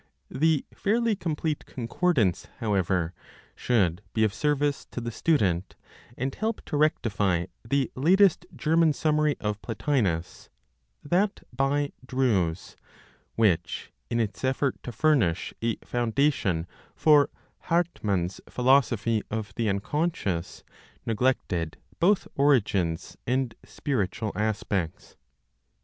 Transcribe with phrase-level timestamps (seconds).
[0.31, 3.13] The fairly complete concordance, however,
[3.55, 5.75] should be of service to the student,
[6.17, 10.49] and help to rectify the latest German summary of Plotinos,
[11.03, 12.75] that by Drews,
[13.35, 16.65] which in its effort to furnish a foundation
[16.95, 17.29] for
[17.65, 20.63] Hartmann's philosophy of the unconscious,
[21.05, 25.15] neglected both origins and spiritual aspects.